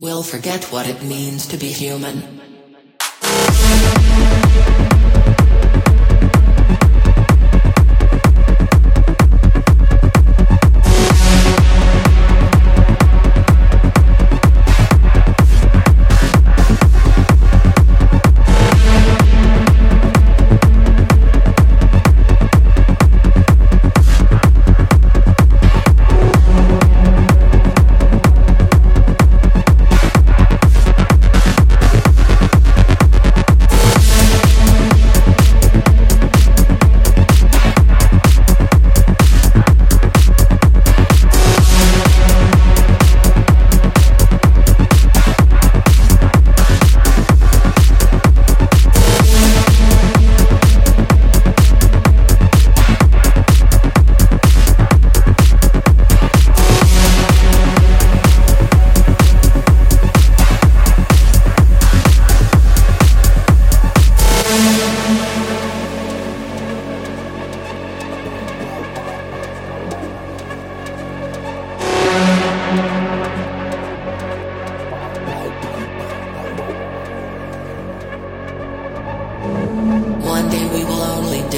We'll 0.00 0.22
forget 0.22 0.70
what 0.70 0.88
it 0.88 1.02
means 1.02 1.48
to 1.48 1.56
be 1.56 1.72
human. 1.72 2.47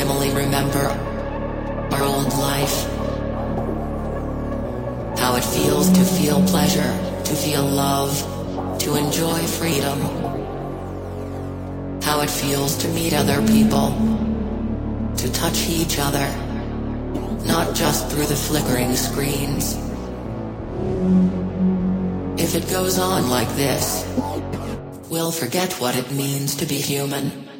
Dimly 0.00 0.30
remember 0.30 0.86
our 1.92 2.02
old 2.02 2.32
life. 2.38 2.76
How 5.18 5.36
it 5.36 5.44
feels 5.44 5.90
to 5.92 6.02
feel 6.02 6.40
pleasure, 6.46 6.92
to 7.24 7.34
feel 7.34 7.62
love, 7.62 8.14
to 8.78 8.96
enjoy 8.96 9.40
freedom. 9.60 9.98
How 12.00 12.22
it 12.22 12.30
feels 12.30 12.78
to 12.78 12.88
meet 12.88 13.12
other 13.12 13.46
people, 13.46 13.88
to 15.18 15.30
touch 15.32 15.68
each 15.68 15.98
other, 15.98 16.28
not 17.44 17.74
just 17.74 18.08
through 18.08 18.24
the 18.24 18.40
flickering 18.46 18.96
screens. 18.96 19.74
If 22.40 22.54
it 22.54 22.66
goes 22.70 22.98
on 22.98 23.28
like 23.28 23.52
this, 23.54 23.84
we'll 25.10 25.32
forget 25.42 25.74
what 25.74 25.94
it 25.94 26.10
means 26.10 26.54
to 26.54 26.64
be 26.64 26.76
human. 26.76 27.50